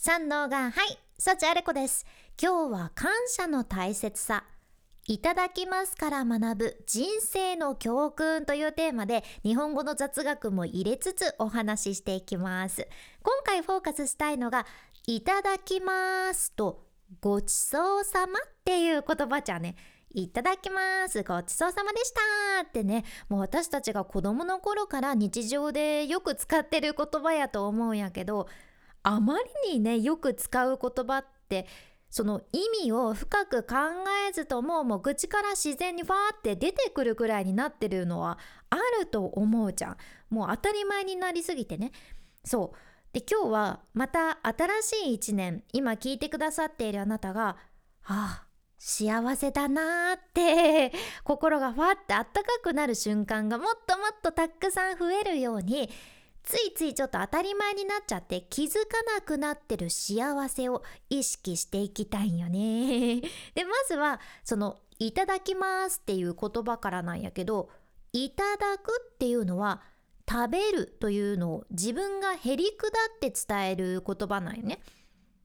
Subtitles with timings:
[0.00, 2.06] 三能がはい幸あれ子です。
[2.40, 4.44] 今日は感謝の大切さ。
[5.08, 12.86] いただきますから学ぶ人生の教訓というテーマで日本語の雑学も入れつつお話ししていきます。
[13.24, 14.66] 今回フォーカスしたいのが
[15.08, 16.86] いただきますと
[17.20, 19.74] ごちそうさまっていう言葉じゃね。
[20.10, 21.24] いただきます。
[21.24, 22.20] ごちそうさまでした
[22.68, 23.04] ってね。
[23.28, 28.46] もう私たちが子供の頃から日常でよく使ってる言葉やと思うんやけど
[29.08, 31.66] あまりにねよく使う言葉って
[32.10, 33.74] その意味を深く考
[34.28, 39.96] えずとももう口から自然にファーって出てくるくらいになってるのはあると思うじゃん。
[40.28, 41.92] もう当たり前になりすぎてね。
[42.44, 42.78] そう。
[43.14, 47.56] で今日はまた新しい一年今聞いてくださっているあなたが
[48.04, 48.46] ああ
[48.78, 50.92] 幸せだなーって
[51.24, 55.88] 心がファってあったかくなる瞬間がもっともっとたくさん増えるように
[56.48, 63.20] ついついちょっと当たり前になっちゃって気づかなくなってる幸せを意識していきたいんよね。
[63.54, 67.68] でまずはその「いただきます」っていう言葉からなんやけど
[68.14, 69.82] 「いただく」っていうのは
[70.26, 74.80] 食べるというのを自分がへりくだって伝える言葉なんよね。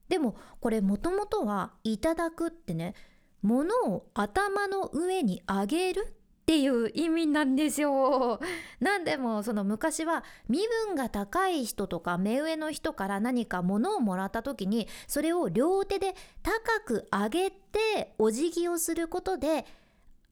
[0.07, 2.95] でもこれもともとは「いただく」ってね
[3.41, 8.41] 物を頭の上に上げるっていう意味なんですよ。
[8.81, 19.65] なんでもその昔は身分が高い人とか目上の人から何か物をもらった時にそれを両手で高く上げてお辞儀をすることで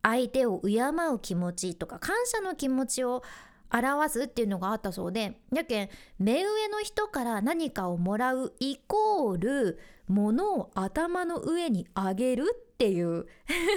[0.02, 0.82] 相手を敬
[1.14, 3.24] う気持ちとか感謝の気持ちを
[3.72, 5.90] 表すっていうのがあったそうでやけん
[6.20, 13.28] 目上の人から何かをもらうイコール物を頭の上に上げるっていう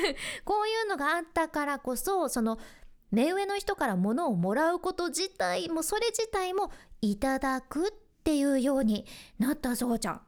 [0.46, 2.58] こういうのがあったからこそその
[3.10, 7.90] 目上の人から物をもらうこと自体もそれ自体もいただくっ
[8.24, 9.04] ていうように
[9.38, 10.22] なったそうじゃん。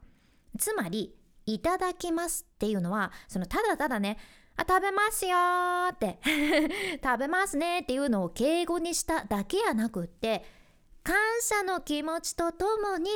[0.59, 1.15] つまり
[1.47, 4.19] いただきますっていうのはそのただただね
[4.55, 5.37] あ食べますよ
[5.91, 6.19] って
[7.03, 10.45] 食べますねっていうのを敬語にしただけやなくって
[11.03, 13.09] 感謝の気持ちとともに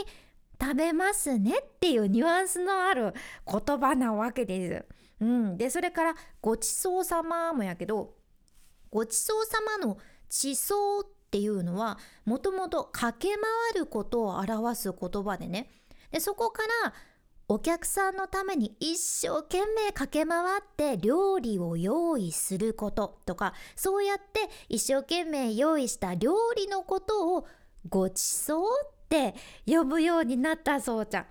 [0.60, 3.14] 食べますねっていうニュアンスのある
[3.46, 5.01] 言葉なわけです。
[5.22, 8.16] うん、でそれから「ごちそうさま」もやけど
[8.90, 15.72] 「ごちそうさま」の「地層」っていうのはもともと駆け回ることを表す言葉でね
[16.12, 16.94] でそこから
[17.48, 27.48] お客さんのために一生懸命駆け回って料理を用意することとかそうやって一生懸命用意した料理のことを
[27.88, 31.26] ごちそうって呼ぶようになったそうちゃん。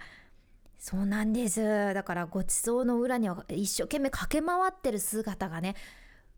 [0.81, 5.77] そうなんですだからごちそうの裏には一生懸命駆け回ってる姿がね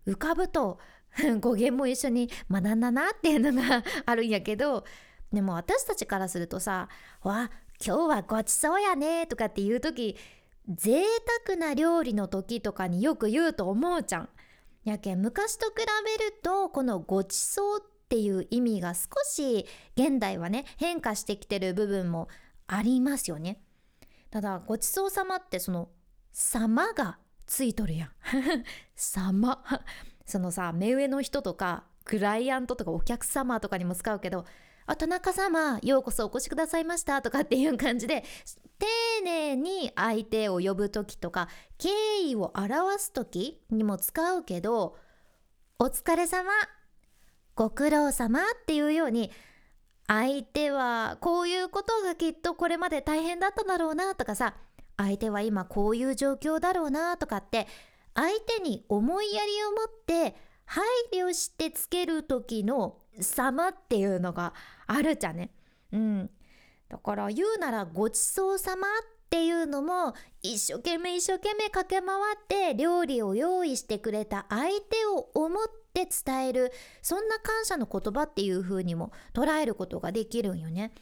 [0.04, 0.80] 浮かぶと
[1.40, 4.84] 語源も一緒に学んだなっていうのがあるんやけど
[5.32, 6.88] でも私たちからするとさ
[7.22, 7.52] 「わ
[7.84, 10.16] 今日はごちそうやね」とかっていう時
[10.68, 11.04] 贅
[11.46, 14.28] 沢な料理の時とかによく言うと思うじゃん。
[14.82, 15.74] やけん昔と比
[16.18, 19.64] べるとこのごちそうっていう意味が少し
[19.96, 22.28] 現代はね変化してきてる部分も
[22.66, 23.62] ありますよね。
[24.32, 25.90] ただごちそうさまってその
[26.32, 28.10] 「様」がついとるやん。
[28.96, 29.62] 様。
[30.24, 34.46] そのさ目上の人とかクライアントとかお客様とかにも使うけど
[34.86, 38.24] 「あ田中様ようこそお越しくださいました」とかっていう感じで
[38.78, 38.86] 丁
[39.22, 41.90] 寧に相手を呼ぶ時とか敬
[42.30, 44.96] 意を表す時にも使うけど
[45.78, 46.50] 「お疲れ様
[47.54, 49.30] ご苦労様」っていうように
[50.06, 54.54] 相手はこういうことがきっとこれまで大変だっただろうなとかさ
[54.96, 57.66] 相手は今こういう状況だろうなとかって
[58.14, 60.36] 相手に思いやりを持って
[60.66, 64.54] 配慮してつける時の様っていうのが
[64.86, 65.50] あるじゃね。
[65.92, 66.30] うん。
[66.88, 68.90] だから言うならごちそうさまっ
[69.32, 76.72] ていうのも一生懸命一生懸命駆け回って料理を用意してくれた相手を思ってって伝える
[77.02, 80.92] そんな感謝の言葉っていう風にも捉えることができるんよね。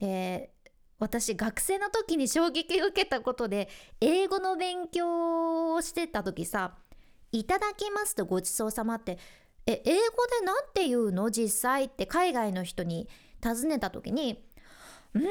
[0.00, 0.50] で
[0.98, 3.68] 私学生の時に衝撃を受けたことで
[4.00, 6.74] 英語の勉強をしてた時さ
[7.30, 9.18] 「いただきます」と「ごちそうさま」って
[9.66, 11.30] 「え英語で何て言うの？
[11.30, 13.08] 実際」って海外の人に
[13.40, 14.44] 尋ねた時に
[15.14, 15.24] 「うーん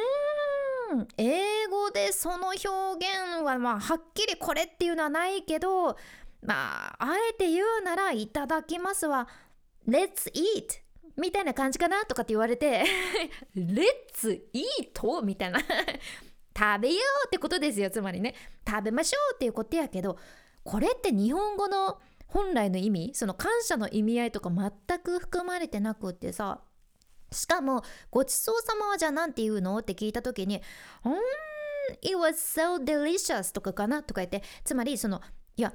[1.18, 5.98] 英語でその表現はまあはっきりこれっていうのはないけど
[6.46, 9.28] まあ、あえて言うなら、いただきますは、
[9.88, 10.82] Let's eat!
[11.16, 12.84] みたいな感じかなとかって言われて
[13.56, 15.24] Let's eat!
[15.24, 18.36] みたいな食べようってことですよ、つまりね。
[18.68, 20.18] 食べましょうっていうことやけど、
[20.64, 26.62] これって日本語の本来の意味、その感謝の意味合いとか全く含まれてなくってさ、
[27.34, 29.78] しかも、ごちそうさまはじゃあ何て言うの？
[29.80, 30.62] って聞いた時に、
[31.04, 31.16] うーん
[32.02, 34.04] it was so delicious とかかな？
[34.04, 35.22] とか言ってつまりその
[35.58, 35.74] いや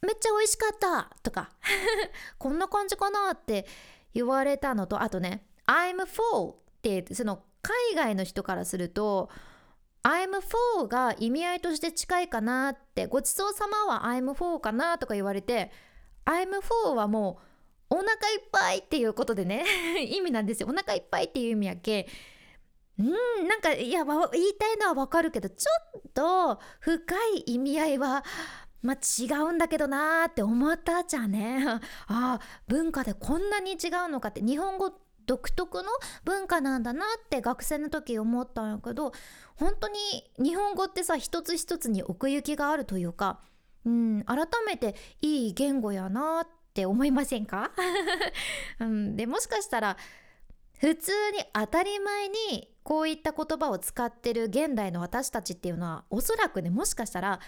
[0.00, 1.50] めっちゃ美味しかったとか
[2.38, 3.66] こんな感じかなって
[4.14, 9.28] 言われたのとあとね I'm full ってその海外の人からすると
[10.02, 10.30] I'm
[10.78, 15.70] full が意味合いとして近いかなってごちそうさまは I'm full かなとか言われて
[16.24, 17.44] I'm full はもう
[17.90, 19.64] お腹いっぱいっていうことでね。
[20.06, 20.68] 意味なんですよ。
[20.68, 22.08] お腹いっぱいっていう意味やけ。
[22.98, 28.22] うんなんかいや言いたいのはわかるけどちょっと深い意味合いは
[28.82, 31.64] まあ、違うんだけどなーって思ったじゃんね。
[31.68, 34.40] ああ文化でこんなに違うのかって。
[34.40, 35.88] 日本語独特の
[36.24, 39.12] 文化なんだなって学生の時思ったんやけど
[39.54, 39.98] 本当に
[40.38, 43.38] 日本語ってさ一つ一つに奥行きがあるというか、
[43.84, 47.72] うん、改めていい言語やなっって思いませんか、
[48.78, 49.96] うん、でもしかしたら
[50.78, 57.40] 普通に当たり前にこういった言葉を使ってる現代の私たちっていうのはおそらくねもしかしたら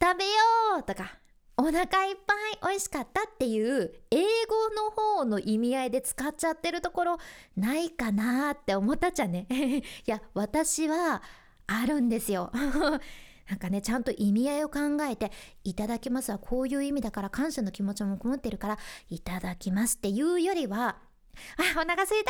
[0.00, 0.30] 食べよ
[0.80, 1.18] うとか
[1.56, 2.16] お腹いっぱい
[2.62, 4.24] 美味しかったっていう英語
[4.76, 7.18] の方の意味合いで使っちゃってるところ
[7.56, 9.46] ないかなって思ったじゃね。
[9.50, 11.22] いや私は
[11.66, 12.52] あるんですよ。
[13.48, 14.80] なんかねちゃんと意味合いを考
[15.10, 15.32] えて
[15.64, 18.78] 「いただきます」はこういう意味だから感謝の気持ちもこもってるから
[19.08, 20.98] 「いただきます」っていうよりは
[21.76, 22.22] 「あお腹すい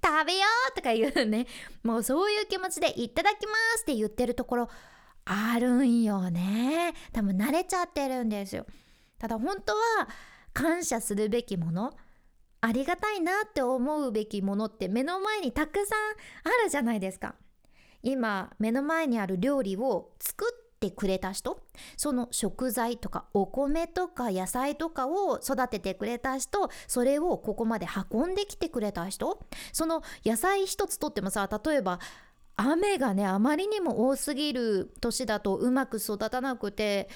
[0.00, 0.40] た食べよ
[0.70, 1.46] う!」とか言うね
[1.82, 4.68] もうそういう気持ちで「いただきます」って言ってるところ
[5.24, 8.66] あるんよね多分慣れちゃってるんですよ
[9.18, 10.08] ただ本当は
[10.52, 11.92] 感謝するべきもの
[12.62, 16.10] ありがたいなって思うべきものって目の前にたくさん
[16.44, 17.34] あるじゃないですか
[18.02, 21.60] 今目の前にある料理を作ってくれた人
[21.96, 29.40] その食材とかお米とか野菜とかを育ててくれた人それをここまで運んできてくれた人
[29.72, 31.98] その野菜一つとってもさ例えば
[32.56, 37.08] 雨がねあまりにも多すぎる年だとうまく育たなくて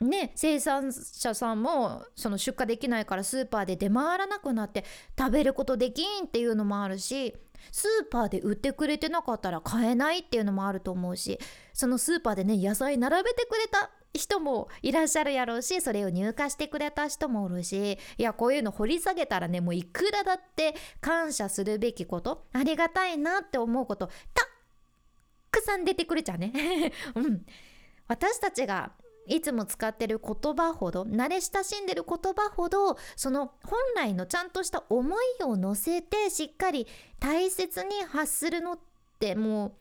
[0.00, 4.84] ね生産者さんもその出荷できないからスーパーで出回らなくなって
[5.18, 7.34] 食べることできんっていうのもあるし
[7.72, 11.38] スーパーで売ってくれてなかったら買えないっていうのもあると思うし
[11.72, 24.14] そのスーパーでね野菜並べてくれた人もいらっしゃるやろうしそれを入荷してくれた人もおるしいやこういうの掘り下げたらねもういくらだって感謝するべきことありがたいなって思うことたっ
[25.50, 27.46] くさん出てくるじゃんね、 うん、
[28.08, 28.92] 私たちが
[29.26, 36.86] いつも使ってる言葉ほど慣れ親しんでる言葉ほどその本来のちゃんとした思いを乗せてしっかり
[37.20, 38.78] 大切に発するのっ
[39.18, 39.72] てもう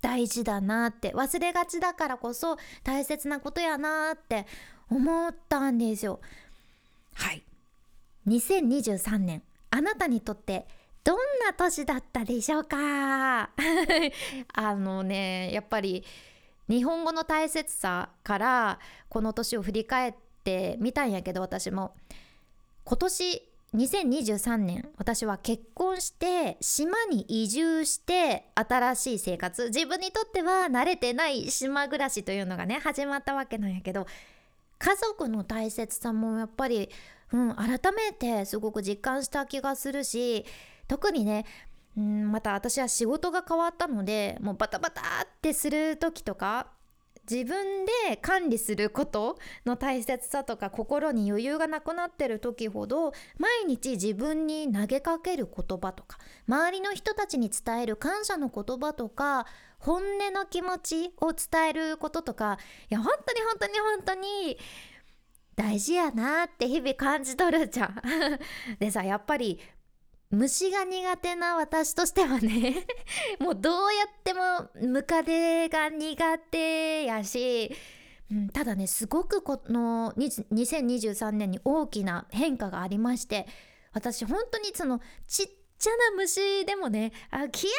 [0.00, 4.46] 大事だなって忘れがちだからこそ大切なことやなって
[4.90, 6.20] 思ったんですよ。
[7.14, 7.42] はい
[8.28, 10.66] 2023年あなたにとって
[11.02, 13.50] どんな年だったでしょうか？
[14.52, 16.04] あのねやっぱり
[16.68, 18.78] 日本語の大切さから
[19.08, 21.94] この年を振り返ってみたんやけど私も。
[22.84, 23.42] 今年
[23.74, 34.06] 2023年私は結婚して島に移住して新しい生活自分にとっては慣れてない島暮らしというのがね始まったわけなんやけど
[34.78, 36.88] 家族の大切さもやっぱり、
[37.30, 40.46] うん、改めてすごく実感した気がするし
[40.86, 41.44] 特にね
[42.00, 45.04] んまた私は仕事が変わったのでもうバタバタっ
[45.40, 46.68] てする時とか
[47.30, 56.18] 自分で管理することの大切さとか心に余裕がなくなってる時ほど毎日自分に投げかける言葉とか
[56.48, 59.46] 周りの人たちに伝える感謝の言葉とか
[59.78, 62.58] 本音の気持ちを伝えることとか
[62.90, 64.58] いや本当に本当に本当に
[65.54, 68.00] 大事やなって日々感じとるじゃん。
[68.78, 69.58] でさやっぱり
[70.30, 72.86] 虫が苦手な私としてはね
[73.40, 77.74] もうどうやってもムカデが苦手やし、
[78.30, 83.46] うん、ただねすごくこの2023年に大きな変化がありまして
[83.94, 87.72] 私本当にそのちっちゃな虫でもね「あキヤ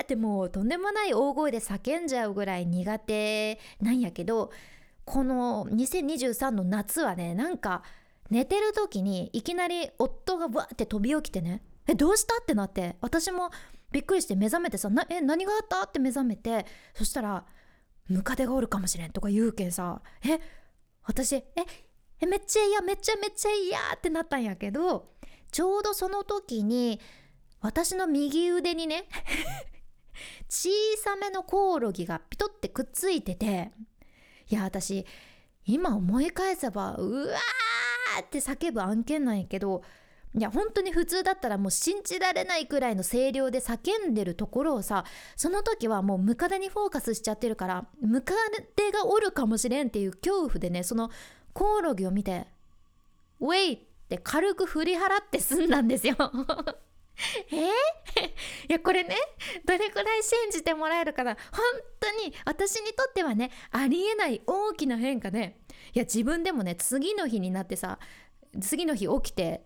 [0.00, 4.52] ー!」ってもうとんでもない大声で叫んじゃうぐらい苦手なんやけど
[5.06, 7.82] この2023の夏はねなんか
[8.28, 12.34] 寝てる時にいきなり夫がわって飛び起きてねえどうした？
[12.40, 13.50] ってなって私も
[13.90, 15.82] びっくりして目覚めてさなえ何があった？
[15.84, 17.44] って目覚めてそしたら
[18.08, 20.38] ムカデがおるかもしれんとか言うけんさえ
[21.04, 21.44] 私え
[22.20, 25.10] えめっちゃ嫌めっちゃめっちゃ嫌ってなったんやけど
[25.50, 27.00] ちょうどその時に
[27.60, 29.04] 私の右腕にね
[30.48, 30.68] 小
[31.02, 33.70] さめのコオロギがピトってくっついてて
[34.48, 35.06] いや私
[35.64, 39.82] 今思い返せばうわーって叫ぶ案件なんやけど
[40.34, 45.04] いや本当に普通だったらもう信じられないくらいの声量で叫んでるところをさ
[45.36, 48.34] その時はもうムカデにフォーカスしちゃってるからムカ
[48.76, 51.10] デがおるかもしれんっていう恐怖でねその
[51.54, 52.46] コオロギを見て
[53.40, 56.14] 「ウェイ!」って軽く振り払って済んだんですよ
[57.50, 57.56] え？
[57.56, 57.70] ー、 い
[58.68, 59.16] やこれね
[59.64, 61.36] どれくらい信じてもらえるかな？
[61.50, 61.64] 本
[61.98, 65.58] 当に私にとってはねありえない大きな変化で
[65.94, 67.98] いや自分でもね次の日になってさ
[68.60, 69.64] 次の日起きて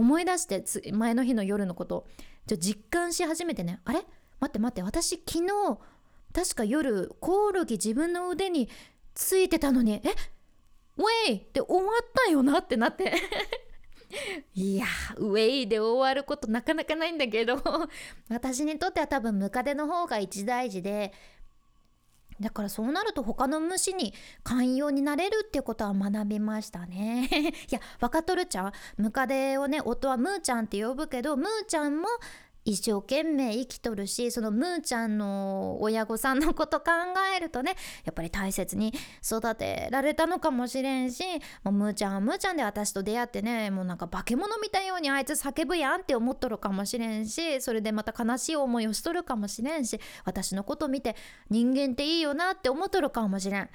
[0.00, 2.06] 思い出して前の日の夜のこと。
[2.46, 3.80] じゃ実感し始めてね。
[3.84, 4.00] あれ？
[4.40, 4.82] 待って待って。
[4.82, 5.78] 私昨日
[6.32, 8.68] 確か夜コオロギ自分の腕に
[9.14, 10.00] ついてたのに。
[10.02, 10.14] え？
[10.96, 13.12] ウェイって終わったよなってなって。
[14.54, 14.86] いや
[15.18, 17.62] ウェイで終わることなかなかないんだけど。
[18.28, 21.12] 私にとっては多分ムカデの方が一大事で。
[22.40, 27.28] だからそうなると他の虫に寛容になれるっていうことは学びましたね。
[27.70, 32.08] いや分かっとるちゃんムカデをね夫はムーちゃんって呼ぶけどムーちゃんも
[32.70, 36.90] 一生懸命生きとるしそのムーちゃんの親御さんのこと考
[37.36, 37.74] えるとね
[38.04, 41.24] やっぱり大切に育てられたのかもしれんし
[41.64, 51.16] もうムーちゃんはムーちゃんで私と出会ってねもうなんか化け物みたいようにあいつ叫ぶやんって思っとるかもしれんしそれでまた悲しい思いをしとるかもしれんし私のこと見て
[51.48, 53.68] 人間っていいよなって思っとるかもしれん。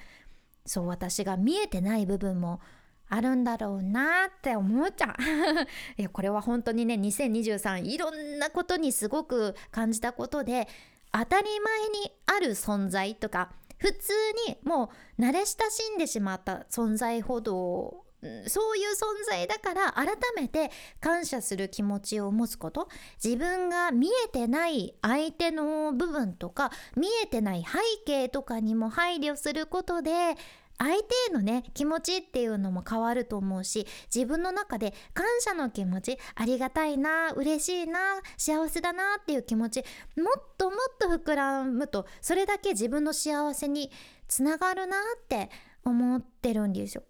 [0.64, 2.60] そう私が見えてない部分も
[3.08, 5.22] あるんだろうなって思っちゃう
[6.00, 10.68] いやこれは本当にね2023いろんなことにすごく感じたことで
[11.12, 14.12] 当たり前にある存在とか普通
[14.48, 18.06] にもう慣れ親しんでしまった存在ほど
[18.46, 20.70] そういう存在だから改めて
[21.00, 22.88] 感謝する気持ちを持つこと
[23.22, 30.34] 自分が見えてない相手の部分とか見えてない背景とかにも配慮することで
[30.78, 39.84] 相手へのね気持ちっていうのも変わると思うし自分の中で感謝の気持ちありがたいな嬉しいな幸せだなっていう気持ち
[40.16, 43.90] もっともっと膨らむとそれだけ自分の幸せに
[44.28, 45.50] つながるなって
[45.84, 47.02] 思ってるんですよ。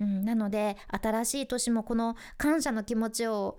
[0.00, 3.58] うん、なので新しい年もこの感謝の気持ちを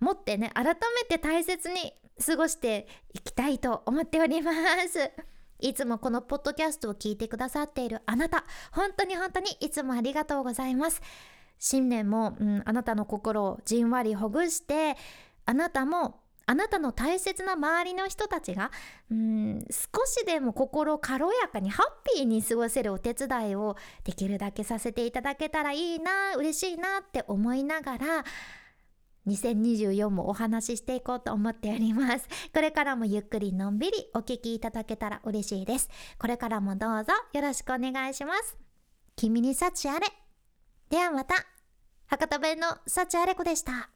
[0.00, 0.74] 持ってね改め
[1.08, 1.92] て大切に
[2.24, 4.52] 過ごしていきたいと思っておりま
[4.88, 5.35] す。
[5.60, 11.00] いつもこのポッドキャストを聞いてくださっているあなた、本当に本当にいつもありがとうございます。
[11.58, 14.96] 新年も、うん、あなたの心をじんわりほぐして、
[15.46, 18.70] あなたもあなたの大切な周りの人たちが、
[19.10, 28.24] うん、少しでも心軽やかにハッピーに過ごせるお手伝いをできるだけさせていただけたらいいな嬉しいなって思いながら
[29.26, 32.28] 2024もお話ししていこうと思っております。
[32.54, 35.88] これからもゆっくりのんびりお聞きいただけたら嬉しいです。
[36.18, 38.56] これからもどうぞよろしくお願いします。
[39.16, 40.06] 君に幸あれ。
[40.90, 41.34] ではまた。
[42.06, 43.95] 博多弁の幸あれ子でした。